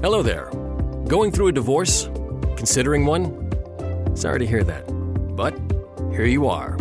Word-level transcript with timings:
Hello 0.00 0.22
there. 0.22 0.48
Going 1.08 1.32
through 1.32 1.48
a 1.48 1.52
divorce? 1.52 2.08
Considering 2.56 3.04
one? 3.04 4.16
Sorry 4.16 4.38
to 4.38 4.46
hear 4.46 4.62
that. 4.62 4.84
But 5.34 5.58
here 6.12 6.24
you 6.24 6.46
are. 6.46 6.76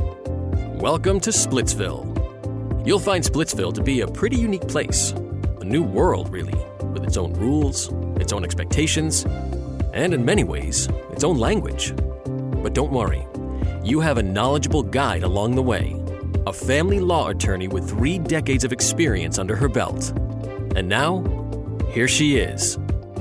Welcome 0.76 1.20
to 1.22 1.32
Splitsville. 1.32 2.06
You'll 2.86 3.00
find 3.00 3.24
Splitsville 3.24 3.74
to 3.74 3.82
be 3.82 4.02
a 4.02 4.08
pretty 4.08 4.38
unique 4.38 4.68
place. 4.68 5.14
A 5.14 5.64
new 5.64 5.82
world, 5.82 6.32
really, 6.32 6.54
with 6.94 7.04
its 7.06 7.18
own 7.18 7.34
rules, 7.34 7.92
its 8.22 8.34
own 8.34 8.44
expectations, 8.44 9.26
and 9.96 10.14
in 10.14 10.24
many 10.24 10.44
ways, 10.44 10.88
its 11.12 11.24
own 11.24 11.40
language. 11.40 11.96
But 12.62 12.76
don't 12.76 12.92
worry, 12.92 13.26
you 13.84 14.00
have 14.00 14.20
a 14.20 14.24
knowledgeable 14.24 14.84
guide 14.84 15.24
along 15.24 15.56
the 15.56 15.64
way, 15.64 16.00
a 16.46 16.54
family 16.54 17.00
law 17.00 17.30
attorney 17.30 17.68
with 17.68 17.90
three 17.90 18.20
decades 18.20 18.64
of 18.64 18.72
experience 18.72 19.40
under 19.40 19.56
her 19.56 19.70
belt. 19.70 20.12
And 20.76 20.88
now, 20.88 21.24
here 21.90 22.08
she 22.08 22.38
is, 22.38 22.78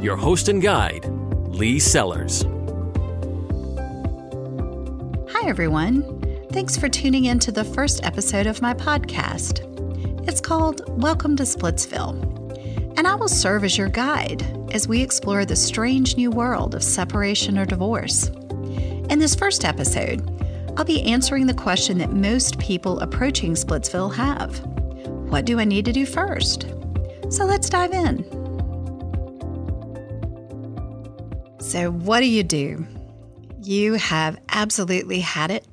your 0.07 0.17
host 0.17 0.49
and 0.49 0.63
guide, 0.63 1.05
Lee 1.49 1.81
Sellers. 1.81 2.45
Hi, 5.33 5.49
everyone. 5.49 6.47
Thanks 6.53 6.77
for 6.77 6.89
tuning 6.89 7.25
in 7.25 7.41
to 7.41 7.51
the 7.51 7.65
first 7.65 8.05
episode 8.05 8.47
of 8.47 8.63
my 8.63 8.73
podcast. 8.73 9.65
It's 10.29 10.41
called 10.41 10.83
Welcome 11.03 11.35
to 11.39 11.43
Splitsville, 11.43 12.97
and 12.97 13.09
I 13.09 13.17
will 13.17 13.27
serve 13.27 13.65
as 13.65 13.77
your 13.77 13.89
guide 13.89 14.47
as 14.73 14.87
we 14.87 15.03
explore 15.03 15.45
the 15.45 15.57
strange 15.57 16.17
new 16.17 16.31
world 16.31 16.77
of 16.77 16.85
separation 16.85 17.59
or 17.59 17.67
divorce. 17.67 18.29
In 19.11 19.19
this 19.19 19.35
first 19.35 19.65
episode, 19.65 20.23
I'll 20.77 20.85
be 20.85 21.03
answering 21.03 21.49
the 21.49 21.55
question 21.55 21.99
that 21.99 22.13
most 22.13 22.61
people 22.61 23.01
approaching 23.01 23.55
Splitsville 23.55 24.15
have 24.15 24.65
What 25.33 25.47
do 25.47 25.59
I 25.59 25.65
need 25.65 25.85
to 25.87 25.93
do 25.93 26.07
first? 26.07 26.69
So 27.29 27.45
let's 27.45 27.69
dive 27.69 27.93
in. 27.93 28.46
So, 31.67 31.91
what 31.91 32.21
do 32.21 32.27
you 32.27 32.45
do? 32.45 32.87
You 33.61 33.95
have 33.95 34.39
absolutely 34.49 35.19
had 35.19 35.51
it. 35.51 35.67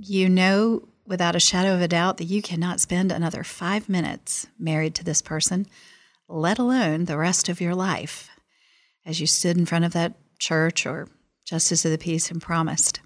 You 0.00 0.30
know 0.30 0.88
without 1.06 1.36
a 1.36 1.40
shadow 1.40 1.74
of 1.74 1.82
a 1.82 1.88
doubt 1.88 2.16
that 2.16 2.24
you 2.24 2.40
cannot 2.40 2.80
spend 2.80 3.12
another 3.12 3.44
five 3.44 3.86
minutes 3.86 4.46
married 4.58 4.94
to 4.94 5.04
this 5.04 5.20
person, 5.20 5.66
let 6.26 6.58
alone 6.58 7.04
the 7.04 7.18
rest 7.18 7.50
of 7.50 7.60
your 7.60 7.74
life, 7.74 8.30
as 9.04 9.20
you 9.20 9.26
stood 9.26 9.58
in 9.58 9.66
front 9.66 9.84
of 9.84 9.92
that 9.92 10.14
church 10.38 10.86
or 10.86 11.06
justice 11.44 11.84
of 11.84 11.90
the 11.90 11.98
peace 11.98 12.30
and 12.30 12.40
promised. 12.40 13.00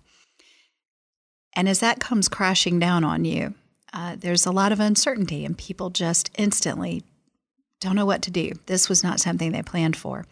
And 1.56 1.68
as 1.68 1.80
that 1.80 1.98
comes 1.98 2.28
crashing 2.28 2.78
down 2.78 3.02
on 3.02 3.24
you, 3.24 3.54
uh, 3.92 4.14
there's 4.16 4.46
a 4.46 4.52
lot 4.52 4.70
of 4.70 4.78
uncertainty, 4.78 5.44
and 5.44 5.58
people 5.58 5.90
just 5.90 6.30
instantly 6.38 7.02
don't 7.80 7.96
know 7.96 8.06
what 8.06 8.22
to 8.22 8.30
do. 8.30 8.52
This 8.66 8.88
was 8.88 9.02
not 9.02 9.18
something 9.18 9.50
they 9.50 9.62
planned 9.62 9.96
for. 9.96 10.26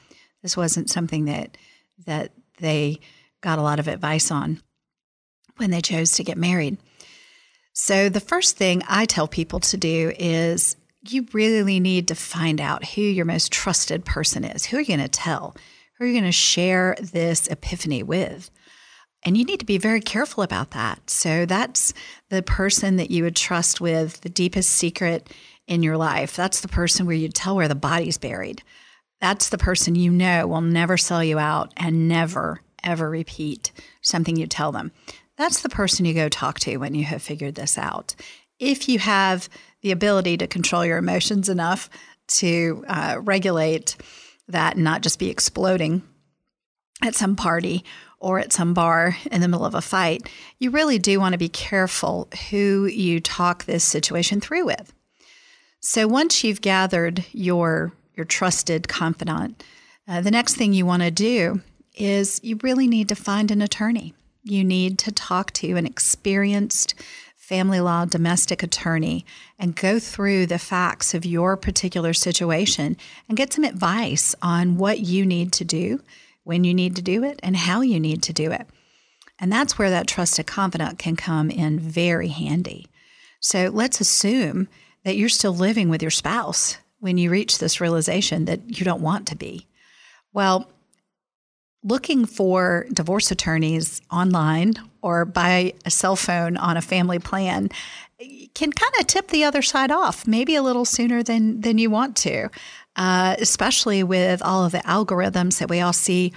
This 0.45 0.57
wasn't 0.57 0.91
something 0.91 1.25
that 1.25 1.59
that 2.07 2.33
they 2.59 3.01
got 3.41 3.59
a 3.59 3.63
lot 3.63 3.79
of 3.79 3.89
advice 3.89 4.31
on 4.31 4.61
when 5.57 5.71
they 5.71 5.81
chose 5.81 6.13
to 6.13 6.25
get 6.25 6.39
married. 6.39 6.79
So 7.73 8.09
the 8.09 8.21
first 8.21 8.57
thing 8.57 8.83
I 8.89 9.07
tell 9.07 9.29
people 9.29 9.61
to 9.61 9.77
do 9.77 10.13
is 10.19 10.77
you 11.09 11.27
really 11.33 11.79
need 11.81 12.09
to 12.09 12.15
find 12.15 12.61
out 12.61 12.85
who 12.85 13.03
your 13.03 13.25
most 13.25 13.53
trusted 13.53 14.05
person 14.05 14.45
is. 14.45 14.67
Who 14.67 14.77
are 14.77 14.81
you 14.81 14.87
going 14.87 14.99
to 15.01 15.09
tell? 15.09 15.57
Who 15.97 16.05
are 16.05 16.07
you 16.07 16.15
going 16.15 16.25
to 16.25 16.33
share 16.33 16.97
this 17.01 17.47
epiphany 17.47 18.03
with? 18.03 18.51
And 19.25 19.37
you 19.37 19.45
need 19.45 19.61
to 19.61 19.67
be 19.67 19.79
very 19.79 20.01
careful 20.01 20.43
about 20.43 20.73
that. 20.73 21.11
So 21.11 21.45
that's 21.47 21.93
the 22.31 22.43
person 22.43 22.97
that 22.97 23.11
you 23.11 23.25
would 23.25 23.37
trust 23.37 23.81
with 23.81 24.21
the 24.21 24.29
deepest 24.29 24.71
secret 24.71 25.29
in 25.67 25.83
your 25.83 25.97
life. 25.97 26.37
That's 26.37 26.61
the 26.61 26.69
person 26.69 27.07
where 27.07 27.17
you'd 27.17 27.35
tell 27.35 27.57
where 27.57 27.69
the 27.69 27.75
body's 27.75 28.19
buried. 28.19 28.63
That's 29.21 29.49
the 29.49 29.59
person 29.59 29.95
you 29.95 30.11
know 30.11 30.47
will 30.47 30.61
never 30.61 30.97
sell 30.97 31.25
you 31.25 31.39
out 31.39 31.73
and 31.77 32.09
never, 32.09 32.61
ever 32.85 33.11
repeat 33.11 33.73
something 34.01 34.37
you 34.37 34.47
tell 34.47 34.73
them. 34.73 34.93
That's 35.37 35.63
the 35.63 35.69
person 35.69 36.05
you 36.05 36.15
go 36.15 36.29
talk 36.29 36.59
to 36.61 36.77
when 36.79 36.95
you 36.95 37.05
have 37.05 37.23
figured 37.23 37.55
this 37.55 37.79
out. 37.79 38.15
If 38.59 38.89
you 38.89 38.99
have 38.99 39.49
the 39.83 39.93
ability 39.93 40.37
to 40.39 40.47
control 40.47 40.85
your 40.85 40.99
emotions 40.99 41.49
enough 41.49 41.89
to 42.29 42.85
uh, 42.89 43.19
regulate 43.23 43.97
that 44.49 44.75
and 44.75 44.85
not 44.85 45.03
just 45.03 45.19
be 45.19 45.31
exploding 45.31 46.03
at 47.03 47.15
some 47.15 47.37
party 47.37 47.85
or 48.19 48.41
at 48.41 48.53
some 48.53 48.75
bar 48.75 49.17
in 49.31 49.41
the 49.41 49.49
middle 49.49 49.67
of 49.67 49.75
a 49.75 49.81
fight, 49.81 50.29
you 50.59 50.71
really 50.71 50.99
do 50.99 51.21
want 51.21 51.33
to 51.33 51.39
be 51.39 51.49
careful 51.49 52.29
who 52.51 52.87
you 52.87 53.21
talk 53.21 53.65
this 53.65 53.85
situation 53.85 54.41
through 54.41 54.65
with. 54.65 54.93
So 55.81 56.09
once 56.09 56.43
you've 56.43 56.61
gathered 56.61 57.25
your 57.33 57.93
your 58.19 58.27
trusted 58.27 58.89
confidant, 58.89 59.65
uh, 60.07 60.21
the 60.21 60.31
next 60.31 60.57
thing 60.57 60.75
you 60.75 60.85
want 60.85 61.03
to 61.03 61.11
do 61.11 61.63
is 61.95 62.41
you 62.43 62.59
really 62.63 62.87
need 62.87 63.09
to 63.09 63.15
find 63.15 63.51
an 63.51 63.63
attorney. 63.63 64.13
You 64.43 64.65
need 64.65 64.99
to 65.01 65.13
talk 65.13 65.53
to 65.55 65.77
an 65.77 65.87
experienced 65.87 66.95
family 67.37 67.81
law 67.81 68.05
domestic 68.05 68.63
attorney 68.63 69.25
and 69.59 69.75
go 69.75 69.99
through 69.99 70.47
the 70.47 70.59
facts 70.59 71.15
of 71.15 71.25
your 71.25 71.57
particular 71.57 72.13
situation 72.13 72.97
and 73.29 73.39
get 73.39 73.53
some 73.53 73.65
advice 73.65 74.35
on 74.43 74.77
what 74.77 75.01
you 75.01 75.25
need 75.25 75.53
to 75.55 75.65
do, 75.65 76.03
when 76.45 76.65
you 76.65 76.75
need 76.75 76.97
to 76.97 77.03
do 77.03 77.25
it, 77.25 77.41
and 77.43 77.57
how 77.57 77.81
you 77.81 77.99
need 77.99 78.23
to 78.23 78.33
do 78.33 78.51
it. 78.53 78.67
And 79.39 79.53
that's 79.53 79.79
where 79.79 79.91
that 79.91 80.07
trusted 80.07 80.47
confidant 80.47 80.99
can 80.99 81.17
come 81.17 81.51
in 81.51 81.79
very 81.79 82.29
handy. 82.29 82.89
So 83.41 83.71
let's 83.73 84.01
assume 84.01 84.69
that 85.05 85.17
you're 85.17 85.29
still 85.29 85.55
living 85.55 85.89
with 85.89 86.03
your 86.03 86.11
spouse 86.11 86.79
when 87.01 87.19
you 87.19 87.31
reach 87.31 87.59
this 87.59 87.81
realization 87.81 88.45
that 88.47 88.79
you 88.79 88.85
don't 88.85 89.03
want 89.03 89.27
to 89.29 89.37
be. 89.37 89.67
Well, 90.33 90.69
looking 91.83 92.27
for 92.27 92.87
divorce 92.93 93.31
attorneys 93.31 94.03
online 94.11 94.75
or 95.01 95.25
by 95.25 95.75
a 95.85 95.91
cell 95.91 96.17
phone 96.17 96.57
on 96.57 96.77
a 96.77 96.83
family 96.83 97.19
plan 97.19 97.71
can 98.55 98.73
kind 98.73 98.93
of 98.99 99.07
tip 99.07 99.29
the 99.29 99.45
other 99.45 99.63
side 99.63 99.93
off 99.93 100.27
maybe 100.27 100.57
a 100.57 100.63
little 100.63 100.85
sooner 100.85 101.23
than 101.23 101.61
than 101.61 101.79
you 101.79 101.89
want 101.89 102.17
to 102.17 102.49
uh, 102.97 103.37
especially 103.39 104.03
with 104.03 104.43
all 104.43 104.65
of 104.65 104.73
the 104.73 104.79
algorithms 104.79 105.61
that 105.61 105.71
we 105.71 105.81
all 105.81 105.93
see 105.93 106.33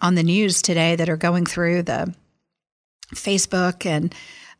on 0.00 0.14
the 0.14 0.22
news 0.22 0.62
today 0.62 0.96
that 0.96 1.10
are 1.10 1.16
going 1.16 1.44
through 1.44 1.82
the 1.82 2.14
facebook 3.14 3.84
and 3.84 4.14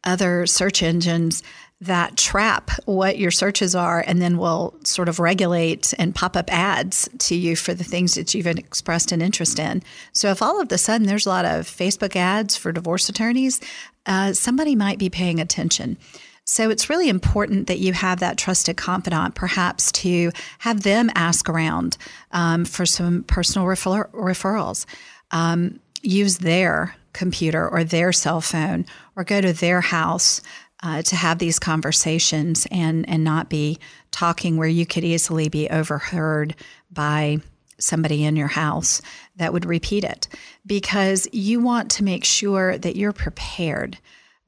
other 0.04 0.46
search 0.46 0.82
engines 0.82 1.42
that 1.80 2.16
trap 2.16 2.70
what 2.84 3.18
your 3.18 3.30
searches 3.30 3.74
are 3.74 4.04
and 4.06 4.20
then 4.20 4.36
will 4.36 4.74
sort 4.84 5.08
of 5.08 5.18
regulate 5.18 5.94
and 5.98 6.14
pop 6.14 6.36
up 6.36 6.52
ads 6.52 7.08
to 7.18 7.34
you 7.34 7.56
for 7.56 7.72
the 7.72 7.84
things 7.84 8.14
that 8.14 8.34
you've 8.34 8.46
expressed 8.46 9.12
an 9.12 9.22
interest 9.22 9.58
in. 9.58 9.82
So 10.12 10.30
if 10.30 10.42
all 10.42 10.60
of 10.60 10.70
a 10.70 10.78
sudden 10.78 11.06
there's 11.06 11.26
a 11.26 11.30
lot 11.30 11.46
of 11.46 11.66
Facebook 11.66 12.16
ads 12.16 12.54
for 12.54 12.70
divorce 12.70 13.08
attorneys, 13.08 13.60
uh, 14.04 14.34
somebody 14.34 14.76
might 14.76 14.98
be 14.98 15.08
paying 15.08 15.40
attention. 15.40 15.96
So 16.44 16.68
it's 16.68 16.90
really 16.90 17.08
important 17.08 17.68
that 17.68 17.78
you 17.78 17.92
have 17.92 18.20
that 18.20 18.36
trusted 18.36 18.76
confidant, 18.76 19.34
perhaps 19.34 19.92
to 19.92 20.32
have 20.58 20.82
them 20.82 21.10
ask 21.14 21.48
around 21.48 21.96
um, 22.32 22.64
for 22.64 22.84
some 22.84 23.22
personal 23.22 23.66
refer- 23.66 24.10
referrals. 24.12 24.84
Um, 25.30 25.80
use 26.02 26.38
their 26.38 26.96
computer 27.12 27.68
or 27.68 27.84
their 27.84 28.12
cell 28.12 28.40
phone 28.40 28.86
or 29.16 29.24
go 29.24 29.40
to 29.40 29.52
their 29.52 29.80
house 29.80 30.40
uh, 30.82 31.02
to 31.02 31.16
have 31.16 31.38
these 31.38 31.58
conversations 31.58 32.66
and 32.70 33.08
and 33.08 33.22
not 33.24 33.48
be 33.48 33.78
talking 34.10 34.56
where 34.56 34.68
you 34.68 34.86
could 34.86 35.04
easily 35.04 35.48
be 35.48 35.68
overheard 35.68 36.54
by 36.90 37.38
somebody 37.78 38.24
in 38.24 38.36
your 38.36 38.48
house 38.48 39.00
that 39.36 39.52
would 39.52 39.64
repeat 39.64 40.04
it 40.04 40.28
because 40.66 41.26
you 41.32 41.60
want 41.60 41.90
to 41.90 42.04
make 42.04 42.24
sure 42.24 42.76
that 42.78 42.96
you're 42.96 43.12
prepared 43.12 43.98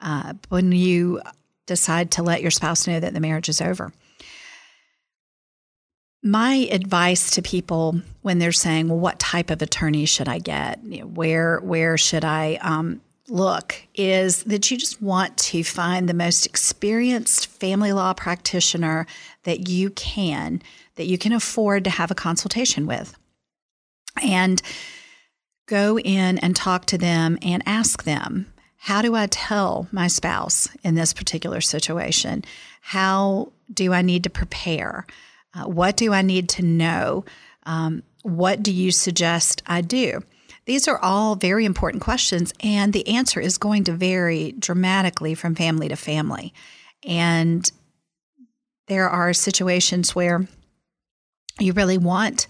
uh, 0.01 0.35
when 0.49 0.73
you 0.73 1.21
decide 1.67 2.11
to 2.11 2.23
let 2.23 2.43
your 2.43 2.51
spouse 2.51 2.87
know 2.87 3.01
that 3.01 3.15
the 3.15 3.21
marriage 3.21 3.49
is 3.49 3.61
over. 3.61 3.93
My 6.23 6.69
advice 6.71 7.31
to 7.33 7.43
people 7.43 8.01
when 8.21 8.39
they're 8.39 8.53
saying, 8.53 8.89
"Well, 8.89 8.99
what 8.99 9.19
type 9.19 9.51
of 9.51 9.61
attorney 9.61 10.07
should 10.07 10.29
I 10.29 10.39
get? 10.39 10.79
Where 11.05 11.59
where 11.61 11.99
should 11.99 12.25
I 12.25 12.59
um, 12.63 13.01
look 13.29 13.87
is 13.95 14.43
that 14.45 14.71
you 14.71 14.77
just 14.77 15.01
want 15.01 15.37
to 15.37 15.63
find 15.63 16.09
the 16.09 16.15
most 16.15 16.47
experienced 16.47 17.47
family 17.47 17.93
law 17.93 18.13
practitioner 18.13 19.07
that 19.45 19.69
you 19.69 19.91
can, 19.91 20.63
that 20.97 21.07
you 21.07 21.19
can 21.19 21.33
afford 21.33 21.85
to 21.85 21.91
have 21.91 22.11
a 22.11 22.17
consultation 22.17 22.87
with. 22.87 23.17
And 24.23 24.61
go 25.67 25.99
in 25.99 26.39
and 26.39 26.55
talk 26.55 26.87
to 26.87 26.99
them 26.99 27.39
and 27.43 27.63
ask 27.65 28.05
them, 28.05 28.53
how 28.77 29.01
do 29.01 29.15
I 29.15 29.29
tell 29.29 29.87
my 29.93 30.09
spouse 30.09 30.69
in 30.83 30.97
this 30.97 31.13
particular 31.13 31.61
situation? 31.61 32.45
How 32.81 33.53
do 33.73 33.93
I 33.93 34.03
need 34.03 34.25
to 34.25 34.31
prepare? 34.31 35.07
Uh, 35.55 35.65
what 35.65 35.97
do 35.97 36.13
I 36.13 36.23
need 36.23 36.49
to 36.51 36.63
know? 36.63 37.25
Um, 37.65 38.03
what 38.23 38.63
do 38.63 38.73
you 38.73 38.91
suggest 38.91 39.63
I 39.67 39.83
do? 39.83 40.23
These 40.65 40.87
are 40.87 40.99
all 40.99 41.35
very 41.35 41.65
important 41.65 42.03
questions, 42.03 42.53
and 42.61 42.93
the 42.93 43.09
answer 43.09 43.41
is 43.41 43.59
going 43.59 43.85
to 43.85 43.93
vary 43.93 44.53
dramatically 44.53 45.35
from 45.35 45.55
family 45.55 45.89
to 45.89 45.97
family. 45.97 46.55
And 47.05 47.69
there 48.87 49.09
are 49.09 49.33
situations 49.33 50.15
where 50.15 50.47
you 51.59 51.73
really 51.73 51.99
want 51.99 52.47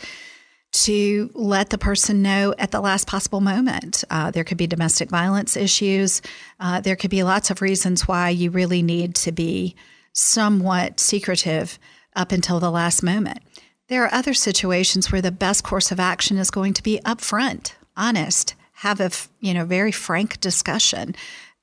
to 0.73 1.31
let 1.35 1.71
the 1.71 1.79
person 1.79 2.23
know 2.23 2.55
at 2.59 2.71
the 2.71 2.81
last 2.81 3.07
possible 3.07 3.41
moment. 3.41 4.05
Uh, 4.09 4.31
there 4.31 4.45
could 4.45 4.57
be 4.57 4.67
domestic 4.67 5.11
violence 5.11 5.57
issues. 5.57 6.23
Uh, 6.59 6.81
there 6.81 6.97
could 6.97 7.11
be 7.11 7.23
lots 7.23 7.51
of 7.51 7.61
reasons 7.61 8.09
why 8.09 8.31
you 8.31 8.51
really 8.51 8.83
need 8.83 9.15
to 9.15 9.33
be 9.33 9.77
somewhat 10.15 10.99
secretive 10.99 11.79
up 12.17 12.33
until 12.33 12.59
the 12.59 12.71
last 12.71 13.03
moment. 13.03 13.39
There 13.89 14.05
are 14.05 14.15
other 14.15 14.33
situations 14.33 15.13
where 15.13 15.21
the 15.21 15.31
best 15.31 15.63
course 15.63 15.93
of 15.93 16.01
action 16.01 16.39
is 16.39 16.51
going 16.51 16.73
to 16.75 16.83
be 16.83 17.01
upfront, 17.05 17.73
honest, 17.97 18.55
have 18.75 19.01
a 19.01 19.11
you 19.41 19.55
know 19.55 19.65
very 19.65 19.93
frank 19.93 20.41
discussion, 20.41 21.15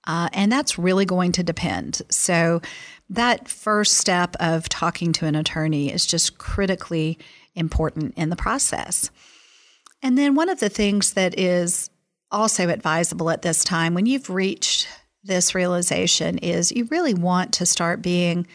uh, 0.08 0.30
and 0.34 0.52
that's 0.52 0.80
really 0.80 1.06
going 1.06 1.32
to 1.34 1.44
depend. 1.44 2.02
So 2.10 2.62
that 3.10 3.48
first 3.48 3.96
step 3.96 4.36
of 4.40 4.70
talking 4.70 5.12
to 5.14 5.26
an 5.26 5.36
attorney 5.36 5.92
is 5.92 6.06
just 6.06 6.38
critically 6.38 7.18
important 7.56 8.14
in 8.16 8.30
the 8.30 8.36
process. 8.36 9.10
And 10.02 10.18
then 10.18 10.36
one 10.36 10.50
of 10.50 10.60
the 10.60 10.70
things 10.70 11.14
that 11.14 11.38
is 11.38 11.90
also 12.32 12.70
advisable 12.70 13.30
at 13.30 13.42
this 13.42 13.64
time 13.64 13.94
when 13.94 14.06
you've 14.06 14.30
reached 14.30 14.88
this 15.24 15.54
realization 15.54 16.38
is 16.38 16.72
you 16.72 16.86
really 16.86 17.14
want 17.14 17.54
to 17.54 17.66
start 17.66 18.02
being 18.02 18.48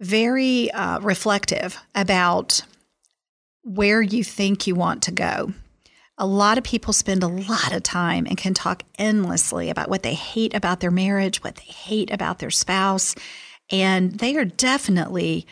very 0.00 0.70
uh, 0.70 1.00
reflective 1.00 1.78
about 1.94 2.62
where 3.62 4.00
you 4.00 4.24
think 4.24 4.66
you 4.66 4.74
want 4.74 5.02
to 5.02 5.12
go. 5.12 5.52
A 6.20 6.26
lot 6.26 6.58
of 6.58 6.64
people 6.64 6.92
spend 6.92 7.22
a 7.22 7.28
lot 7.28 7.72
of 7.72 7.82
time 7.82 8.26
and 8.26 8.36
can 8.36 8.52
talk 8.52 8.82
endlessly 8.98 9.70
about 9.70 9.88
what 9.88 10.02
they 10.02 10.12
hate 10.12 10.52
about 10.54 10.80
their 10.80 10.90
marriage, 10.90 11.42
what 11.42 11.56
they 11.56 11.62
hate 11.62 12.12
about 12.12 12.40
their 12.40 12.50
spouse, 12.50 13.14
and 13.70 14.12
they 14.12 14.36
are 14.36 14.44
definitely 14.44 15.46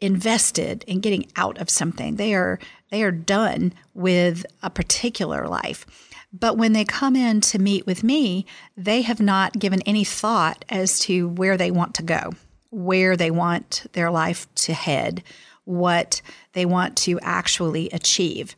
invested 0.00 0.84
in 0.86 1.00
getting 1.00 1.26
out 1.34 1.56
of 1.58 1.70
something. 1.70 2.16
They 2.16 2.34
are 2.34 2.58
they 2.90 3.02
are 3.02 3.10
done 3.10 3.72
with 3.94 4.44
a 4.62 4.68
particular 4.68 5.48
life. 5.48 5.86
But 6.30 6.58
when 6.58 6.74
they 6.74 6.84
come 6.84 7.16
in 7.16 7.40
to 7.42 7.58
meet 7.58 7.86
with 7.86 8.04
me, 8.04 8.44
they 8.76 9.00
have 9.02 9.20
not 9.20 9.58
given 9.58 9.80
any 9.82 10.04
thought 10.04 10.66
as 10.68 10.98
to 11.00 11.28
where 11.28 11.56
they 11.56 11.70
want 11.70 11.94
to 11.94 12.02
go, 12.02 12.32
where 12.68 13.16
they 13.16 13.30
want 13.30 13.86
their 13.94 14.10
life 14.10 14.46
to 14.56 14.74
head, 14.74 15.22
what 15.64 16.20
they 16.52 16.66
want 16.66 16.98
to 16.98 17.18
actually 17.20 17.88
achieve. 17.90 18.56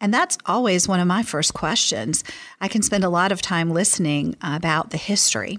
And 0.00 0.12
that's 0.12 0.38
always 0.46 0.86
one 0.86 1.00
of 1.00 1.06
my 1.06 1.22
first 1.22 1.54
questions. 1.54 2.22
I 2.60 2.68
can 2.68 2.82
spend 2.82 3.04
a 3.04 3.08
lot 3.08 3.32
of 3.32 3.40
time 3.40 3.70
listening 3.70 4.36
about 4.42 4.90
the 4.90 4.98
history 4.98 5.58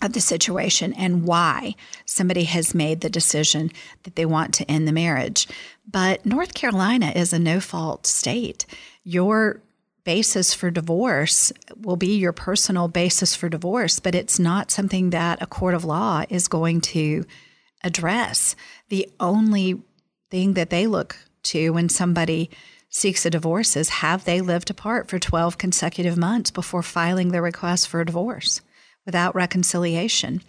of 0.00 0.12
the 0.12 0.20
situation 0.20 0.92
and 0.92 1.24
why 1.24 1.74
somebody 2.04 2.44
has 2.44 2.74
made 2.74 3.00
the 3.00 3.10
decision 3.10 3.70
that 4.04 4.14
they 4.16 4.26
want 4.26 4.54
to 4.54 4.70
end 4.70 4.86
the 4.86 4.92
marriage. 4.92 5.48
But 5.90 6.24
North 6.24 6.54
Carolina 6.54 7.12
is 7.16 7.32
a 7.32 7.38
no 7.38 7.58
fault 7.60 8.06
state. 8.06 8.64
Your 9.02 9.60
basis 10.04 10.54
for 10.54 10.70
divorce 10.70 11.52
will 11.76 11.96
be 11.96 12.16
your 12.16 12.32
personal 12.32 12.88
basis 12.88 13.34
for 13.34 13.48
divorce, 13.48 13.98
but 13.98 14.14
it's 14.14 14.38
not 14.38 14.70
something 14.70 15.10
that 15.10 15.42
a 15.42 15.46
court 15.46 15.74
of 15.74 15.84
law 15.84 16.24
is 16.28 16.48
going 16.48 16.80
to 16.80 17.24
address. 17.82 18.54
The 18.88 19.08
only 19.18 19.82
thing 20.30 20.54
that 20.54 20.70
they 20.70 20.86
look 20.86 21.16
to 21.44 21.70
when 21.70 21.88
somebody 21.88 22.50
seeks 22.90 23.26
a 23.26 23.30
divorce 23.30 23.76
is 23.76 23.88
have 23.88 24.24
they 24.24 24.40
lived 24.40 24.70
apart 24.70 25.08
for 25.08 25.18
12 25.18 25.58
consecutive 25.58 26.16
months 26.16 26.50
before 26.50 26.82
filing 26.82 27.30
their 27.30 27.42
request 27.42 27.88
for 27.88 28.00
a 28.00 28.06
divorce? 28.06 28.60
without 29.08 29.34
reconciliation. 29.34 30.42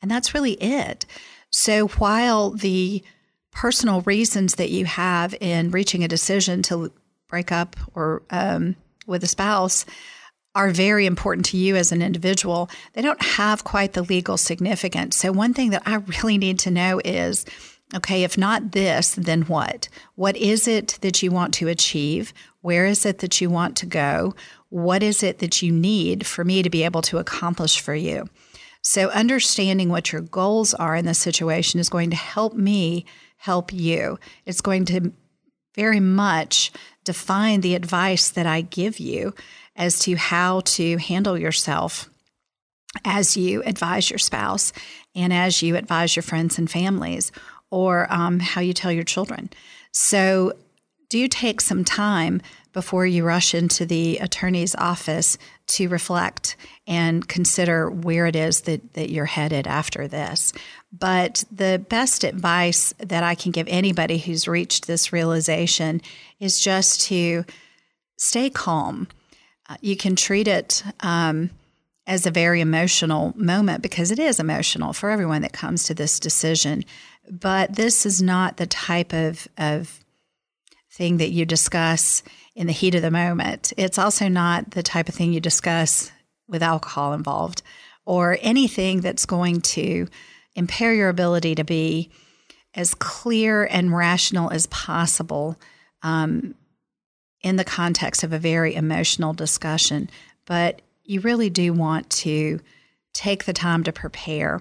And 0.00 0.10
that's 0.10 0.32
really 0.32 0.54
it. 0.54 1.04
So 1.50 1.88
while 1.88 2.48
the 2.48 3.02
personal 3.52 4.00
reasons 4.00 4.54
that 4.54 4.70
you 4.70 4.86
have 4.86 5.34
in 5.42 5.70
reaching 5.70 6.02
a 6.02 6.08
decision 6.08 6.62
to 6.62 6.90
break 7.28 7.52
up 7.52 7.76
or 7.94 8.22
um, 8.30 8.76
with 9.06 9.22
a 9.24 9.26
spouse 9.26 9.84
are 10.54 10.70
very 10.70 11.04
important 11.04 11.44
to 11.46 11.58
you 11.58 11.76
as 11.76 11.92
an 11.92 12.00
individual, 12.00 12.70
they 12.94 13.02
don't 13.02 13.22
have 13.22 13.62
quite 13.62 13.92
the 13.92 14.00
legal 14.00 14.38
significance. 14.38 15.14
So, 15.14 15.30
one 15.30 15.52
thing 15.52 15.68
that 15.70 15.82
I 15.84 15.96
really 15.96 16.38
need 16.38 16.58
to 16.60 16.70
know 16.70 17.02
is 17.04 17.44
okay, 17.94 18.22
if 18.22 18.36
not 18.36 18.72
this, 18.72 19.12
then 19.12 19.42
what? 19.42 19.88
What 20.14 20.36
is 20.36 20.68
it 20.68 20.98
that 21.00 21.22
you 21.22 21.30
want 21.30 21.54
to 21.54 21.68
achieve? 21.68 22.32
Where 22.60 22.86
is 22.86 23.06
it 23.06 23.18
that 23.18 23.40
you 23.40 23.48
want 23.48 23.76
to 23.78 23.86
go? 23.86 24.34
What 24.68 25.02
is 25.02 25.22
it 25.22 25.38
that 25.38 25.62
you 25.62 25.72
need 25.72 26.26
for 26.26 26.44
me 26.44 26.62
to 26.62 26.70
be 26.70 26.84
able 26.84 27.02
to 27.02 27.18
accomplish 27.18 27.80
for 27.80 27.94
you? 27.94 28.28
So, 28.82 29.08
understanding 29.08 29.88
what 29.88 30.12
your 30.12 30.20
goals 30.20 30.74
are 30.74 30.96
in 30.96 31.04
this 31.04 31.18
situation 31.18 31.80
is 31.80 31.88
going 31.88 32.10
to 32.10 32.16
help 32.16 32.54
me 32.54 33.04
help 33.36 33.72
you. 33.72 34.18
It's 34.46 34.60
going 34.60 34.84
to 34.86 35.12
very 35.74 36.00
much 36.00 36.72
define 37.04 37.60
the 37.60 37.74
advice 37.74 38.30
that 38.30 38.46
I 38.46 38.62
give 38.62 38.98
you 38.98 39.34
as 39.76 40.00
to 40.00 40.16
how 40.16 40.60
to 40.60 40.96
handle 40.98 41.38
yourself 41.38 42.10
as 43.04 43.36
you 43.36 43.62
advise 43.64 44.10
your 44.10 44.18
spouse 44.18 44.72
and 45.14 45.32
as 45.32 45.62
you 45.62 45.76
advise 45.76 46.16
your 46.16 46.22
friends 46.22 46.58
and 46.58 46.70
families 46.70 47.30
or 47.70 48.06
um, 48.12 48.40
how 48.40 48.60
you 48.60 48.72
tell 48.72 48.92
your 48.92 49.04
children. 49.04 49.50
So, 49.92 50.52
do 51.08 51.26
take 51.26 51.62
some 51.62 51.84
time 51.84 52.42
before 52.74 53.06
you 53.06 53.24
rush 53.24 53.54
into 53.54 53.86
the 53.86 54.18
attorney's 54.18 54.74
office 54.76 55.38
to 55.66 55.88
reflect 55.88 56.54
and 56.86 57.26
consider 57.26 57.90
where 57.90 58.26
it 58.26 58.36
is 58.36 58.62
that, 58.62 58.92
that 58.92 59.10
you're 59.10 59.24
headed 59.24 59.66
after 59.66 60.06
this. 60.06 60.52
But 60.92 61.44
the 61.50 61.84
best 61.88 62.24
advice 62.24 62.94
that 62.98 63.22
I 63.22 63.34
can 63.34 63.52
give 63.52 63.66
anybody 63.68 64.18
who's 64.18 64.46
reached 64.46 64.86
this 64.86 65.12
realization 65.12 66.02
is 66.40 66.60
just 66.60 67.00
to 67.02 67.44
stay 68.16 68.50
calm. 68.50 69.08
Uh, 69.68 69.76
you 69.80 69.96
can 69.96 70.14
treat 70.14 70.46
it 70.46 70.82
um, 71.00 71.50
as 72.08 72.24
a 72.24 72.30
very 72.30 72.62
emotional 72.62 73.34
moment 73.36 73.82
because 73.82 74.10
it 74.10 74.18
is 74.18 74.40
emotional 74.40 74.94
for 74.94 75.10
everyone 75.10 75.42
that 75.42 75.52
comes 75.52 75.84
to 75.84 75.94
this 75.94 76.18
decision. 76.18 76.82
But 77.30 77.76
this 77.76 78.06
is 78.06 78.22
not 78.22 78.56
the 78.56 78.66
type 78.66 79.12
of, 79.12 79.46
of 79.58 80.00
thing 80.90 81.18
that 81.18 81.30
you 81.30 81.44
discuss 81.44 82.22
in 82.56 82.66
the 82.66 82.72
heat 82.72 82.94
of 82.94 83.02
the 83.02 83.10
moment. 83.10 83.74
It's 83.76 83.98
also 83.98 84.26
not 84.26 84.70
the 84.70 84.82
type 84.82 85.10
of 85.10 85.14
thing 85.14 85.34
you 85.34 85.40
discuss 85.40 86.10
with 86.48 86.62
alcohol 86.62 87.12
involved 87.12 87.62
or 88.06 88.38
anything 88.40 89.02
that's 89.02 89.26
going 89.26 89.60
to 89.60 90.08
impair 90.56 90.94
your 90.94 91.10
ability 91.10 91.54
to 91.56 91.64
be 91.64 92.10
as 92.74 92.94
clear 92.94 93.68
and 93.70 93.94
rational 93.94 94.50
as 94.50 94.64
possible 94.68 95.56
um, 96.02 96.54
in 97.42 97.56
the 97.56 97.64
context 97.64 98.24
of 98.24 98.32
a 98.32 98.38
very 98.38 98.74
emotional 98.74 99.34
discussion. 99.34 100.08
But 100.46 100.80
you 101.08 101.20
really 101.20 101.48
do 101.48 101.72
want 101.72 102.08
to 102.10 102.60
take 103.14 103.44
the 103.44 103.52
time 103.52 103.82
to 103.84 103.92
prepare. 103.92 104.60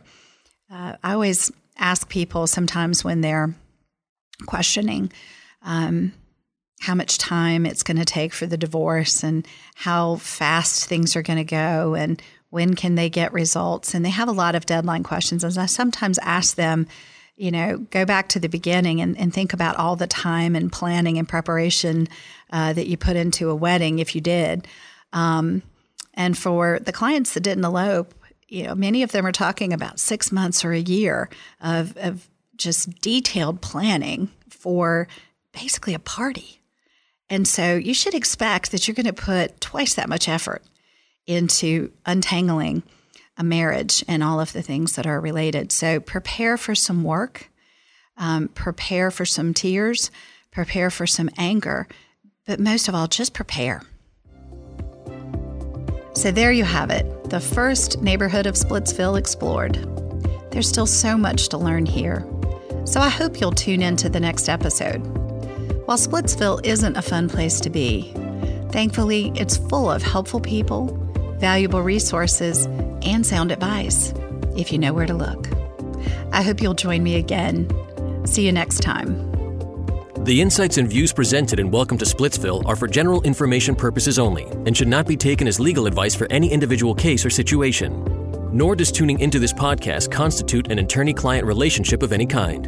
Uh, 0.71 0.93
I 1.03 1.13
always 1.13 1.51
ask 1.77 2.07
people 2.09 2.47
sometimes 2.47 3.03
when 3.03 3.21
they're 3.21 3.53
questioning 4.45 5.11
um, 5.61 6.13
how 6.79 6.95
much 6.95 7.17
time 7.17 7.65
it's 7.65 7.83
going 7.83 7.97
to 7.97 8.05
take 8.05 8.33
for 8.33 8.45
the 8.45 8.57
divorce 8.57 9.23
and 9.23 9.45
how 9.75 10.15
fast 10.15 10.85
things 10.85 11.15
are 11.15 11.21
going 11.21 11.37
to 11.37 11.43
go 11.43 11.95
and 11.95 12.21
when 12.49 12.75
can 12.75 12.95
they 12.95 13.09
get 13.09 13.33
results. 13.33 13.93
And 13.93 14.05
they 14.05 14.09
have 14.09 14.29
a 14.29 14.33
lot 14.33 14.55
of 14.55 14.65
deadline 14.65 15.03
questions. 15.03 15.43
And 15.43 15.57
i 15.57 15.65
sometimes 15.65 16.17
ask 16.19 16.55
them 16.55 16.87
you 17.35 17.51
know 17.51 17.77
go 17.91 18.03
back 18.03 18.29
to 18.29 18.39
the 18.39 18.49
beginning 18.49 18.99
and, 18.99 19.15
and 19.15 19.31
think 19.31 19.53
about 19.53 19.75
all 19.75 19.95
the 19.95 20.07
time 20.07 20.55
and 20.55 20.71
planning 20.71 21.19
and 21.19 21.29
preparation 21.29 22.07
uh, 22.51 22.73
that 22.73 22.87
you 22.87 22.97
put 22.97 23.15
into 23.15 23.51
a 23.51 23.55
wedding 23.55 23.99
if 23.99 24.15
you 24.15 24.21
did. 24.21 24.67
Um, 25.13 25.61
and 26.17 26.37
for 26.37 26.79
the 26.79 26.91
clients 26.91 27.33
that 27.33 27.43
didn't 27.43 27.63
elope 27.63 28.13
you 28.47 28.63
know, 28.63 28.75
many 28.75 29.03
of 29.03 29.11
them 29.11 29.25
are 29.25 29.31
talking 29.31 29.73
about 29.73 29.99
six 29.99 30.31
months 30.31 30.63
or 30.63 30.71
a 30.71 30.79
year 30.79 31.29
of, 31.61 31.97
of 31.97 32.29
just 32.55 33.01
detailed 33.01 33.61
planning 33.61 34.29
for 34.49 35.07
basically 35.51 35.93
a 35.93 35.99
party. 35.99 36.61
And 37.29 37.47
so 37.47 37.75
you 37.75 37.93
should 37.93 38.13
expect 38.13 38.71
that 38.71 38.87
you're 38.87 38.95
going 38.95 39.05
to 39.05 39.13
put 39.13 39.59
twice 39.59 39.95
that 39.95 40.07
much 40.07 40.29
effort 40.29 40.63
into 41.25 41.91
untangling 42.05 42.83
a 43.37 43.43
marriage 43.43 44.03
and 44.07 44.23
all 44.23 44.39
of 44.39 44.53
the 44.53 44.61
things 44.61 44.95
that 44.95 45.05
are 45.05 45.19
related. 45.19 45.71
So 45.71 45.99
prepare 45.99 46.57
for 46.57 46.73
some 46.73 47.03
work, 47.03 47.49
um, 48.15 48.47
prepare 48.47 49.11
for 49.11 49.25
some 49.25 49.53
tears, 49.53 50.09
prepare 50.51 50.89
for 50.89 51.05
some 51.05 51.29
anger, 51.37 51.87
but 52.45 52.61
most 52.61 52.87
of 52.87 52.95
all, 52.95 53.07
just 53.07 53.33
prepare. 53.33 53.83
So 56.17 56.31
there 56.31 56.51
you 56.51 56.63
have 56.63 56.89
it 56.89 57.05
the 57.29 57.39
first 57.39 58.01
neighborhood 58.01 58.47
of 58.47 58.55
Splitsville 58.55 59.19
explored. 59.19 59.75
There's 60.49 60.67
still 60.67 60.87
so 60.87 61.15
much 61.15 61.49
to 61.49 61.59
learn 61.59 61.85
here, 61.85 62.25
so 62.85 62.99
I 62.99 63.07
hope 63.07 63.39
you'll 63.39 63.51
tune 63.51 63.83
in 63.83 63.95
to 63.97 64.09
the 64.09 64.19
next 64.19 64.49
episode. 64.49 64.97
While 65.85 65.99
Splitsville 65.99 66.65
isn't 66.65 66.97
a 66.97 67.03
fun 67.03 67.29
place 67.29 67.59
to 67.59 67.69
be, 67.69 68.13
thankfully 68.71 69.31
it's 69.35 69.57
full 69.57 69.91
of 69.91 70.01
helpful 70.01 70.39
people, 70.39 70.87
valuable 71.37 71.83
resources, 71.83 72.65
and 73.03 73.23
sound 73.23 73.51
advice 73.51 74.11
if 74.57 74.71
you 74.71 74.79
know 74.79 74.93
where 74.93 75.05
to 75.05 75.13
look. 75.13 75.47
I 76.31 76.41
hope 76.41 76.63
you'll 76.63 76.73
join 76.73 77.03
me 77.03 77.17
again. 77.17 77.69
See 78.25 78.43
you 78.43 78.51
next 78.51 78.79
time. 78.79 79.26
The 80.27 80.39
insights 80.41 80.77
and 80.77 80.87
views 80.89 81.13
presented 81.13 81.57
in 81.57 81.71
Welcome 81.71 81.97
to 81.99 82.05
Splitsville 82.05 82.65
are 82.65 82.75
for 82.75 82.85
general 82.85 83.21
information 83.21 83.73
purposes 83.73 84.19
only 84.19 84.43
and 84.65 84.75
should 84.75 84.89
not 84.89 85.07
be 85.07 85.15
taken 85.15 85.47
as 85.47 85.57
legal 85.57 85.87
advice 85.87 86.15
for 86.15 86.27
any 86.29 86.51
individual 86.51 86.93
case 86.93 87.25
or 87.25 87.29
situation. 87.29 88.03
Nor 88.51 88.75
does 88.75 88.91
tuning 88.91 89.21
into 89.21 89.39
this 89.39 89.53
podcast 89.53 90.11
constitute 90.11 90.69
an 90.69 90.79
attorney 90.79 91.13
client 91.13 91.47
relationship 91.47 92.03
of 92.03 92.11
any 92.11 92.25
kind. 92.25 92.67